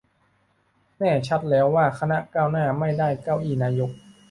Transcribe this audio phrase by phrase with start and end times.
[0.97, 3.91] แน่ชัดแล้วว่า คณะก้าวหน้า ไม่ได้เก้าอี้นายก